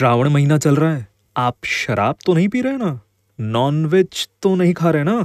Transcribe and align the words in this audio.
श्रावण 0.00 0.28
महीना 0.28 0.56
चल 0.58 0.76
रहा 0.76 0.94
है। 0.94 1.06
आप 1.36 1.56
शराब 1.64 2.16
तो 2.26 2.34
नहीं 2.34 2.48
पी 2.48 2.60
रहे 2.60 2.76
ना? 2.76 3.00
नॉनवेज 3.38 4.28
तो 4.42 4.54
नहीं 4.54 4.72
खा 4.74 4.90
रहे 4.90 5.04
ना? 5.04 5.16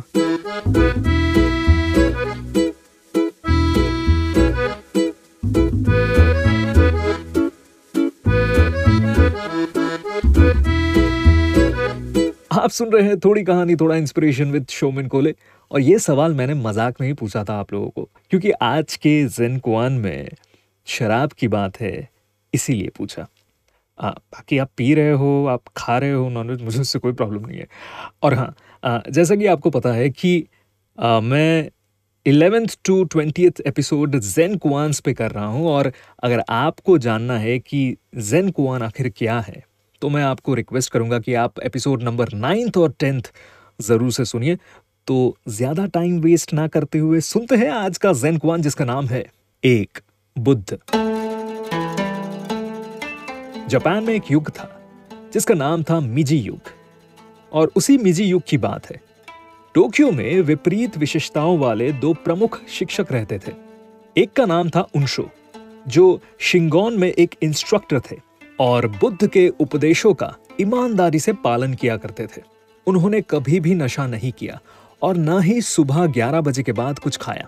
आप 12.51 12.69
सुन 12.69 12.92
रहे 12.92 13.03
हैं 13.03 13.19
थोड़ी 13.19 13.44
कहानी, 13.44 13.76
थोड़ा 13.76 13.96
इंस्पिरेशन 13.96 14.51
विद 14.51 14.65
शोमिन 14.69 15.07
कोले 15.07 15.33
और 15.71 15.81
ये 15.81 15.99
सवाल 15.99 16.34
मैंने 16.34 16.53
मज़ाक 16.53 17.02
में 17.02 17.07
ही 17.07 17.13
पूछा 17.13 17.44
था 17.44 17.53
आप 17.53 17.73
लोगों 17.73 17.89
को, 17.89 18.09
क्योंकि 18.30 18.52
आज 18.52 18.95
के 18.95 19.23
जेन 19.27 19.57
कुआन 19.59 19.94
में 19.94 20.30
शराब 20.88 21.31
की 21.31 21.48
बात 21.48 21.80
है, 21.80 22.09
इसीलिए 22.53 22.91
पूछा। 22.98 23.27
बाकी 23.99 24.57
आप 24.57 24.70
पी 24.77 24.93
रहे 24.93 25.12
हो 25.13 25.45
आप 25.48 25.62
खा 25.77 25.98
रहे 25.98 26.12
हो 26.12 26.27
नॉनवेज 26.30 26.62
मुझे 26.62 26.80
उससे 26.81 26.99
कोई 26.99 27.13
प्रॉब्लम 27.13 27.45
नहीं 27.48 27.59
है। 27.59 27.67
और 28.23 28.34
हाँ 28.34 29.02
जैसा 29.09 29.36
कि 29.36 29.45
आपको 29.48 29.70
पता 29.70 29.94
है 29.94 30.09
कि 30.09 30.45
आ, 30.98 31.20
मैं 31.20 31.70
eleventh 32.26 32.67
to 32.86 33.03
twenty 33.03 33.45
episode 33.67 34.16
Jane 34.17 34.58
कुआंस 34.58 35.00
पे 35.00 35.13
कर 35.13 35.31
रहा 35.31 35.45
हूँ 35.45 35.67
और 35.67 35.91
अगर 36.23 36.44
आपको 36.50 36.98
जानना 36.98 37.38
है 37.38 37.58
कि 37.59 37.95
जेन 38.16 38.50
कुआन 38.52 38.81
आखिर 38.81 39.09
क्या 39.17 39.39
है 39.39 39.63
तो 40.02 40.09
मैं 40.09 40.23
आपको 40.23 40.53
रिक्वेस्ट 40.53 40.91
करूँगा 40.91 41.20
कि 41.20 41.34
आप 41.34 41.59
एपिसोड 41.59 42.03
नंबर 42.03 42.34
नाइन्थ 42.34 42.77
और 42.77 42.94
टेंथ 43.00 43.31
ज़रूर 43.80 44.12
से 44.12 44.25
सुनिए। 44.25 44.58
तो 45.08 45.38
ज़्यादा 45.48 45.86
टाइम 45.86 46.20
वेस्ट 46.20 46.53
ना 46.53 46.67
करते 46.67 47.00
हुए 47.00 47.20
सुनते 47.22 47.55
हैं 47.55 47.70
आज 47.70 47.98
का 47.98 48.14
जेन 48.14 48.38
कुआन 48.38 48.62
जिसका 48.62 48.86
नाम 48.86 49.08
है 49.08 49.25
एक 49.64 50.00
बुद्ध। 50.36 50.77
जापान 53.68 54.04
में 54.04 54.14
एक 54.14 54.24
युग 54.32 54.50
था, 54.50 54.82
जिसका 55.34 55.54
नाम 55.54 55.84
था 55.84 56.00
मिजी 56.00 56.38
युग। 56.38 56.60
और 57.54 57.72
उसी 57.76 57.98
मिजी 57.98 58.23
युग 58.23 58.42
की 58.48 58.58
बात 58.58 58.92
है। 58.92 59.02
टोक्यो 59.73 60.12
में 60.12 60.42
विपरीत 60.42 60.98
विशेषताओं 60.98 61.58
वाले 61.58 61.92
दो 61.92 62.14
प्रमुख 62.14 62.62
शिक्षक 62.70 63.08
रहते 63.12 63.39
थे। 63.39 63.52
एक 64.17 64.34
का 64.34 64.45
नाम 64.45 64.70
था 64.70 64.88
उनशो, 64.95 65.30
जो 65.88 66.22
शिंगोन 66.39 67.00
में 67.00 67.08
एक 67.08 67.36
इंस्ट्रक्टर 67.42 68.00
थे 68.00 68.16
और 68.59 68.88
बुद्ध 68.88 69.28
के 69.28 69.50
उपदेशों 69.50 70.14
का 70.14 70.36
ईमानदारी 70.61 71.20
से 71.20 71.34
पालन 71.34 71.73
किया 71.73 71.98
करते 71.98 72.28
थे। 72.28 72.42
उन्होंने 72.88 73.22
कभी 73.22 73.59
भी 73.59 73.76
नशा 73.76 74.08
नहीं 74.08 74.32
किया 74.32 74.61
और 75.02 75.17
न 75.17 75.39
ही 75.39 75.61
सुबह 75.61 76.06
11 76.06 76.42
बजे 76.42 76.64
के 76.64 76.72
बाद 76.72 77.00
कुछ 77.00 77.17
खाया। 77.17 77.48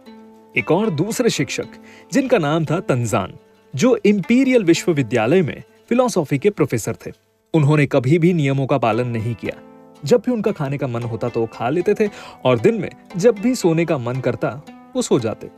एक 0.58 0.72
और 0.72 0.90
दूसरे 0.90 1.30
शिक्षक, 1.30 1.68
जिनका 2.14 2.38
नाम 2.38 2.66
था 2.66 2.80
तंजान, 2.80 3.34
जो 3.76 4.00
इंपीरियल 4.06 4.64
विश्वविद्यालय 4.64 5.42
में 5.42 5.64
फिलोसॉफी 5.90 6.38
के 6.38 6.50
प्रोफेसर 6.50 6.96
थे। 7.06 7.12
उन्होंने 7.54 7.86
कभी 7.86 8.20
भी 8.20 8.34
नियमों 8.34 8.66
का 8.68 8.78
पालन 8.78 9.08
नहीं 9.08 9.36
किया। 9.36 9.62
जब 10.06 10.22
भी 10.26 10.32
उनका 10.32 10.52
खाने 10.52 10.78
का 10.78 10.88
मन 10.88 11.04
होता 11.04 11.30
तो 11.30 11.40
वो 11.40 11.48
खा 11.48 11.70
लेते 11.70 11.94
थे 11.94 12.10
और 12.46 12.60
दिन 12.60 12.76
में 12.76 12.90
जब 13.18 13.40
भी 13.40 13.54
सोने 13.56 13.86
का 13.86 13.98
मन 13.98 14.20
करता, 14.20 14.50
वो 14.96 15.02
सो 15.02 15.20
जाते। 15.20 15.50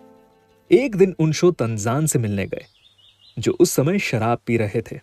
एक 0.72 0.96
दिन 0.96 1.16
उनशो 1.20 1.52
तंजान 1.52 2.06
से 2.06 2.20
मिलने 2.20 2.46
गए, 2.46 2.66
जो 3.40 3.56
उस 3.60 3.72
समय 3.72 4.00
शराब 4.00 4.40
पी 4.46 4.58
रहे 4.58 4.82
थे, 4.82 5.00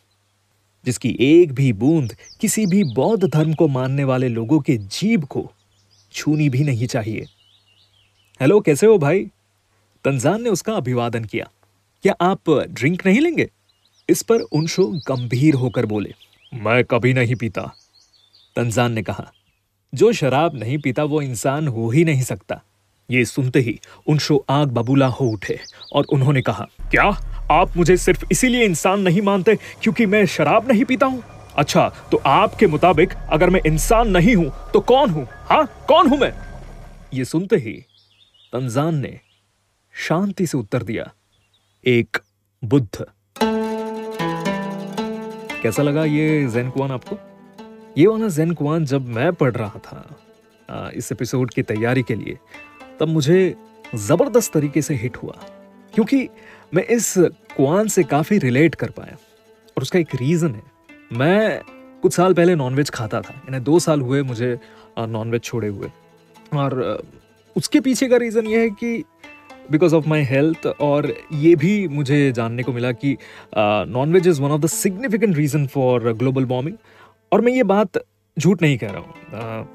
जिसकी 0.84 1.16
एक 1.20 1.52
भी 1.52 1.72
बूंद 1.72 2.16
किसी 2.40 2.66
भी 2.66 2.82
बौद्ध 2.84 3.24
धर्म 3.24 3.54
को 3.54 3.68
मानने 3.68 4.04
वाले 4.04 4.28
लोगों 4.28 4.60
के 4.60 4.76
जीव 4.76 5.20
को 5.20 5.50
छूनी 6.12 6.48
भी 6.48 6.64
नहीं 6.64 6.86
चाहिए। 6.86 7.24
हेलो, 8.40 8.60
कैसे 8.60 8.86
हो 8.86 8.98
भाई? 8.98 9.24
तंजान 10.04 10.42
ने 10.42 10.50
उसका 10.50 10.72
अभिवादन 10.72 11.24
किया। 11.24 11.48
क्या 12.04 12.14
आप 12.20 12.50
ड्रिंक 12.50 13.06
नहीं 13.06 13.20
लेंगे? 13.20 13.50
इस 14.08 14.22
पर 14.22 14.40
उनशो 14.52 14.86
गंभीर 15.08 15.54
होकर 15.54 15.86
बोले, 15.86 16.12
मैं 16.52 16.84
कभी 16.84 17.12
नहीं 17.14 17.34
पीता। 17.34 17.62
तंजान 18.56 18.92
ने 18.92 19.02
कहा, 19.02 19.24
जो 19.92 20.12
शराब 20.12 20.56
नहीं 20.56 20.78
पीता, 20.78 21.04
वो 21.04 21.22
इंसान 21.22 21.68
हो 21.68 21.88
ही 21.90 22.04
नहीं 22.04 22.22
सकता। 22.22 22.60
ये 23.08 23.24
सुनते 23.24 23.60
ही 23.60 23.78
उनशो 24.06 24.36
आग 24.50 24.68
बबूला 24.68 25.06
हो 25.06 25.26
उठे 25.26 25.58
और 25.92 26.04
उन्होंने 26.04 26.42
कहा, 26.42 26.66
क्या 26.90 27.04
आप 27.50 27.76
मुझे 27.76 27.96
सिर्फ़ 27.96 28.24
इसीलिए 28.32 28.64
इंसान 28.64 29.00
नहीं 29.00 29.22
मानते 29.22 29.56
क्योंकि 29.82 30.06
मैं 30.06 30.24
शराब 30.26 30.70
नहीं 30.70 30.84
पीता 30.84 31.06
हूँ? 31.06 31.22
अच्छा 31.56 31.88
तो 32.12 32.22
आपके 32.26 32.66
मुताबिक 32.66 33.12
अगर 33.32 33.50
मैं 33.50 33.60
इंसान 33.66 34.08
नहीं 34.08 34.34
हूँ 34.36 34.50
तो 34.72 34.80
कौन 34.82 35.10
हूँ? 35.10 35.26
हाँ 35.50 35.66
कौन 35.88 36.08
हूँ 36.08 36.18
मैं? 36.18 36.32
ये 37.14 37.24
सुनते 37.24 37.56
ही 37.56 37.72
तंजान 38.52 38.94
ने 38.94 39.18
शांति 39.94 40.46
से 40.46 40.58
उत्तर 40.58 40.82
दिया, 40.82 41.10
एक 41.84 42.18
बुद्ध। 42.62 43.06
कैसा 45.66 45.82
लगा 45.82 46.04
ये 46.04 46.46
जैन 46.48 46.68
कुआन 46.70 46.90
आपको? 46.90 47.16
ये 47.98 48.06
वाला 48.06 48.28
जैन 48.28 48.52
कुआन 48.54 48.84
जब 48.84 49.06
मैं 49.06 49.32
पढ़ 49.32 49.52
रहा 49.52 49.78
था 49.78 50.90
इस 50.94 51.10
एपिसोड 51.12 51.50
की 51.50 51.62
तैयारी 51.62 52.02
के 52.02 52.14
लिए, 52.14 52.36
तब 53.00 53.08
मुझे 53.08 53.54
ज़बरदस्त 53.94 54.52
तरीके 54.52 54.82
से 54.82 54.94
हिट 54.94 55.16
हुआ। 55.16 55.34
क्योंकि 55.94 56.28
मैं 56.74 56.84
इस 56.86 57.12
कुआन 57.56 57.88
से 57.88 58.02
काफ़ी 58.04 58.38
रिलेट 58.38 58.74
कर 58.74 58.90
पाया, 58.90 59.16
और 59.76 59.82
उसका 59.82 59.98
एक 59.98 60.14
रीजन 60.14 60.54
है। 60.54 60.62
मैं 61.12 61.60
कुछ 62.02 62.14
साल 62.14 62.34
पहले 62.34 62.54
नॉनवेज 62.54 62.90
खाता 62.90 63.20
था, 63.20 63.34
यानी 63.34 63.60
दो 63.60 63.78
साल 63.78 64.00
हुए 64.00 64.22
मुझे 64.22 64.58
नॉनवेज 64.98 65.42
छोड़े 65.42 65.68
हुए। 65.68 65.90
और 66.52 67.02
उसके 67.56 67.80
पीछे 67.80 68.08
का 68.08 68.16
रीज़न 68.16 68.46
ये 68.46 68.60
है 68.60 68.70
कि 68.70 69.04
बिकॉज़ 69.70 69.94
ऑफ़ 69.94 70.08
माई 70.08 70.22
हेल्थ 70.22 70.66
और 70.66 71.12
ये 71.32 71.54
भी 71.56 71.86
मुझे 71.88 72.32
जानने 72.32 72.62
को 72.62 72.72
मिला 72.72 72.92
कि 72.92 73.16
non 73.88 74.12
veg 74.12 74.28
is 74.28 74.40
one 74.42 74.50
of 74.50 74.60
the 74.60 74.66
significant 74.66 75.36
reason 75.36 75.66
for 75.66 76.12
global 76.12 76.44
warming 76.44 76.76
और 77.32 77.40
मैं 77.40 77.52
ये 77.52 77.62
बात 77.64 77.98
झूठ 78.36 78.62
नहीं 78.62 78.78
कह 78.78 78.90
रहा 78.90 79.00
हूँ। 79.00 79.68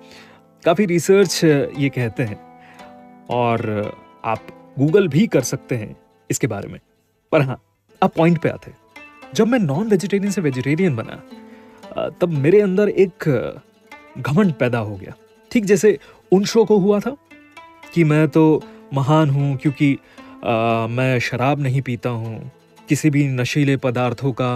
काफ़ी 0.64 0.86
रिसर्च 0.86 1.40
ये 1.44 1.90
कहते 1.90 2.24
हैं। 2.24 2.40
और 3.30 3.92
आप 4.26 4.48
गूगल 4.80 5.08
भी 5.08 5.26
कर 5.28 5.42
सकते 5.44 5.76
हैं 5.76 5.96
इसके 6.30 6.48
बारे 6.48 6.68
में। 6.68 6.80
पर 7.32 7.42
हाँ 7.42 7.62
आप 8.02 8.14
पॉइंट 8.16 8.38
पे 8.42 8.50
आते 8.50 8.72
जब 9.36 9.48
मैं 9.48 9.60
नॉन 9.60 9.88
वेजिटेरियन 9.88 10.32
से 10.32 10.42
वेजिटेरियन 10.42 10.96
बना 10.96 12.10
तब 12.22 12.30
मेरे 12.30 12.62
अंदर 12.62 12.90
एक, 12.90 13.28
घमंड 14.18 14.54
पैदा 14.54 14.78
हो 14.80 14.96
गया। 14.96 15.14
ठीक 15.52 15.66
जैसे 15.66 15.98
उन 16.32 16.44
शो 16.46 16.64
को 16.66 16.78
हुआ 16.78 17.00
था 17.00 17.16
कि 17.94 18.04
मैं 18.04 18.28
तो 18.28 18.44
महान 18.92 19.30
हूँ 19.30 19.56
क्योंकि 19.58 19.94
आ, 20.46 20.88
मैं 20.88 21.20
शराब 21.20 21.60
नहीं 21.60 21.82
पीता 21.82 22.10
हूँ 22.10 22.52
किसी 22.90 23.10
भी 23.10 23.28
नशीले 23.30 23.78
पदार्थों 23.78 24.32
का 24.32 24.52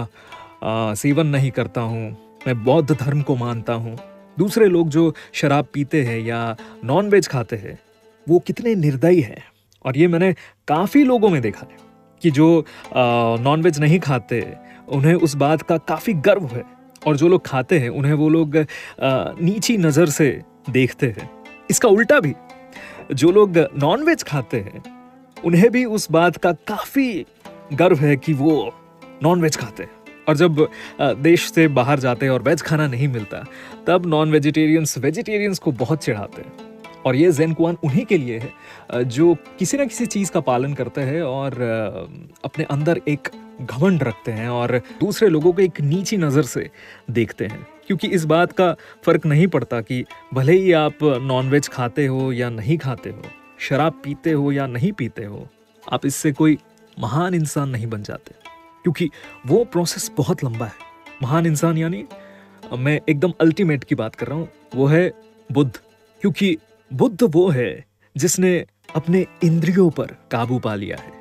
आ, 0.62 0.94
सेवन 0.94 1.26
नहीं 1.26 1.50
करता 1.50 1.80
हूँ। 1.82 2.10
मैं 2.46 2.62
बौद्ध 2.64 2.92
धर्म 2.92 3.22
को 3.22 3.36
मानता 3.36 3.72
हूँ। 3.74 3.96
दूसरे 4.36 4.66
लोग 4.66 4.88
जो 4.88 5.12
शराब 5.32 5.66
पीते 5.74 6.02
हैं 6.04 6.18
या 6.20 6.56
नॉन 6.84 7.08
वेज 7.10 7.28
खाते 7.28 7.56
हैं 7.56 7.78
वो 8.26 8.38
कितने 8.38 8.74
निर्दयी 8.74 9.20
हैं। 9.20 9.42
और 9.84 9.96
ये 9.96 10.08
मैंने 10.08 10.32
काफ़ी 10.68 11.04
लोगों 11.04 11.28
में 11.30 11.40
देखा 11.42 11.66
है 11.70 11.76
कि 12.22 12.30
जो 12.30 12.64
नॉन 12.94 13.62
वेज 13.62 13.78
नहीं 13.80 13.98
खाते 14.00 14.40
उन्हें 14.88 15.14
उस 15.16 15.34
बात 15.36 15.62
का 15.62 15.76
काफ़ी 15.78 16.14
गर्व 16.26 16.46
है। 16.46 16.62
और 17.02 17.16
जो 17.16 17.28
लोग 17.28 17.44
खाते 17.46 17.78
हैं 17.78 17.88
उन्हें 17.90 18.12
वो 18.14 18.28
लोग 18.28 18.56
नीची 19.40 19.76
नज़र 19.78 20.08
से 20.10 20.28
देखते 20.70 21.06
हैं। 21.08 21.30
इसका 21.70 21.88
उल्टा 21.88 22.20
भी 22.20 22.34
जो 23.12 23.30
लोग 23.30 23.58
नॉनवेज 23.58 24.22
खाते 24.22 24.56
हैं, 24.56 24.82
उन्हें 25.44 25.70
भी 25.70 25.84
उस 25.84 26.10
बात 26.10 26.36
का 26.36 26.52
काफ़ी 26.52 27.26
गर्व 27.72 27.96
है 27.96 28.16
कि 28.16 28.32
वो 28.32 28.74
नॉनवेज 29.22 29.56
खाते 29.56 29.82
हैं। 29.82 29.90
और 30.28 30.36
जब 30.36 30.68
देश 31.00 31.50
से 31.52 31.68
बाहर 31.68 31.98
जाते 31.98 32.26
हैं 32.26 32.32
और 32.32 32.42
वेज 32.42 32.62
खाना 32.62 32.86
नहीं 32.86 33.08
मिलता, 33.08 33.44
तब 33.86 34.06
नॉन 34.06 34.30
वेजिटेरियंस 34.30 34.98
वेजिटेरियंस 34.98 35.58
को 35.58 35.72
बहुत 35.72 36.04
चिढ़ाते 36.04 36.42
हैं। 36.42 36.65
और 37.06 37.16
ये 37.16 37.30
जैन 37.32 37.52
कुआन 37.54 37.76
उन्हीं 37.84 38.04
के 38.04 38.18
लिए 38.18 38.38
है 38.38 39.04
जो 39.06 39.34
किसी 39.58 39.76
ना 39.76 39.84
किसी 39.84 40.06
चीज़ 40.06 40.30
का 40.32 40.40
पालन 40.42 40.74
करते 40.74 41.00
हैं 41.00 41.22
और 41.22 41.54
अपने 42.44 42.64
अंदर 42.64 43.00
एक 43.08 43.28
घमंड 43.62 44.02
रखते 44.02 44.32
हैं 44.32 44.48
और 44.48 44.76
दूसरे 45.00 45.28
लोगों 45.28 45.52
को 45.52 45.62
एक 45.62 45.80
नीची 45.80 46.16
नज़र 46.16 46.42
से 46.42 46.68
देखते 47.10 47.46
हैं। 47.46 47.66
क्योंकि 47.86 48.08
इस 48.08 48.24
बात 48.24 48.52
का 48.52 48.72
फ़र्क 49.04 49.26
नहीं 49.26 49.46
पड़ता 49.46 49.80
कि 49.80 50.04
भले 50.34 50.52
ही 50.52 50.72
आप 50.72 51.02
नॉनवेज 51.22 51.68
खाते 51.68 52.06
हो 52.06 52.32
या 52.32 52.50
नहीं 52.50 52.78
खाते 52.78 53.10
हो, 53.10 53.22
शराब 53.60 54.00
पीते 54.04 54.32
हो 54.32 54.52
या 54.52 54.66
नहीं 54.66 54.92
पीते 54.92 55.24
हो, 55.24 55.46
आप 55.82 56.06
इससे 56.06 56.32
कोई 56.32 56.58
महान 56.96 57.34
इंसान 57.34 57.68
नहीं 57.70 57.86
बन 57.86 58.02
जाते। 58.02 58.34
क्योंकि 58.84 59.08
वो 59.46 59.64
प्रोसेस 59.64 60.10
बहुत 60.16 60.44
लंबा 60.44 60.66
है। 60.66 60.72
महान 61.22 61.46
इंसान 61.46 61.78
यानी 61.78 62.04
मैं 62.78 63.00
एकदम 63.08 63.32
अल्टीमेट 63.40 63.84
की 63.84 63.94
बात 63.94 64.14
कर 64.14 64.26
रहा 64.26 64.38
हूँ, 64.38 64.48
वो 64.74 64.86
है 64.86 65.10
बुद्ध। 65.50 65.72
क्योंकि 66.22 66.56
बुद्ध 66.92 67.22
वो 67.22 67.48
है 67.48 67.84
जिसने 68.16 68.66
अपने 68.96 69.26
इंद्रियों 69.44 69.90
पर 69.90 70.06
काबू 70.30 70.58
पा 70.58 70.74
लिया 70.74 70.96
है। 70.96 71.12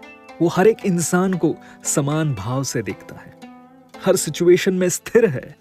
वो 0.41 0.47
हर 0.47 0.67
एक 0.67 0.77
इंसान 0.85 1.33
को 1.33 1.56
समान 1.83 2.33
भाव 2.33 2.63
से 2.63 2.81
देखता 2.81 3.15
है। 3.15 3.33
हर 4.06 4.15
सिचुएशन 4.15 4.73
में 4.73 4.89
स्थिर 4.89 5.25
है, 5.25 5.56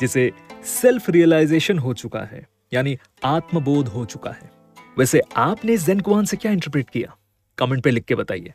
जिसे 0.00 0.32
सेल्फ 0.64 1.10
रियलाइजेशन 1.10 1.78
हो 1.78 1.94
चुका 1.94 2.20
है, 2.20 2.46
यानी 2.74 2.98
आत्मबोध 3.24 3.88
हो 3.88 4.04
चुका 4.04 4.30
है। 4.30 4.50
वैसे 4.98 5.20
आपने 5.36 5.76
जेन 5.76 6.24
से 6.24 6.36
क्या 6.36 6.52
इंटरप्रेट 6.52 6.90
किया? 6.90 7.16
कमेंट 7.58 7.82
पे 7.84 7.90
लिख 7.90 8.04
के 8.04 8.14
बताइए। 8.14 8.52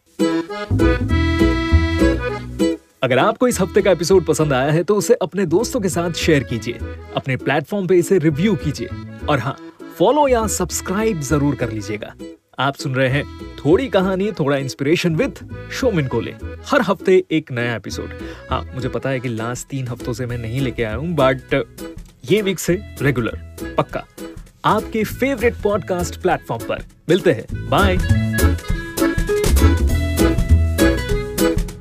अगर 3.03 3.19
आपको 3.19 3.47
इस 3.47 3.59
हफ़्ते 3.61 3.81
का 3.81 3.91
एपिसोड 3.91 4.25
पसंद 4.25 4.53
आया 4.53 4.71
है 4.71 4.83
तो 4.83 4.95
उसे 4.95 5.13
अपने 5.13 5.45
दोस्तों 5.45 5.79
के 5.79 5.89
साथ 5.89 6.11
शेयर 6.11 6.43
कीजिए। 6.43 6.79
अपने 7.15 7.37
प्लेटफॉर्म 7.37 7.87
पे 7.87 7.95
इसे 7.95 8.17
रिव्यू 8.17 8.55
कीजिए। 8.55 8.89
और 9.29 9.39
हाँ 9.39 9.57
फॉलो 9.99 10.27
या 10.27 10.45
सब्सक्राइब 10.47 11.19
ज़रूर 11.21 11.55
कर 11.55 11.71
लीजिएगा। 11.71 12.13
आप 12.59 12.75
सुन 12.75 12.95
रहे 12.95 13.07
हैं 13.09 13.23
थोड़ी 13.57 13.87
कहानी, 13.89 14.31
थोड़ा 14.31 14.57
इंस्पिरेशन 14.57 15.15
विद 15.15 15.39
शोमिन 15.71 16.07
कोले 16.07 16.31
हर 16.67 16.81
हफ़्ते 16.81 17.23
एक 17.31 17.51
नया 17.51 17.75
एपिसोड 17.75 18.13
हाँ 18.49 18.61
मुझे 18.73 18.89
पता 18.89 19.09
है 19.09 19.19
कि 19.19 19.29
लास्ट 19.29 19.67
तीन 19.67 19.87
हफ्तों 19.87 20.13
से 20.13 20.25
मैं 20.25 20.37
नहीं 20.37 20.61
लेके 20.61 20.83
आया 20.83 20.95
हूँ 20.95 21.13
बट 21.15 21.63
ये 22.31 22.41
वीक 22.41 22.59
से 22.59 22.79
रेगुलर 23.01 23.39
पक्का। 23.77 24.05
आपके 24.65 25.03
फेवरेट 25.03 25.61
पॉडकास्ट 25.63 26.21
प्लेटफॉर्म 26.21 26.67
पर। 26.67 26.83
मिलते 27.09 27.31
हैं। 27.31 27.69
बाय 27.69 27.97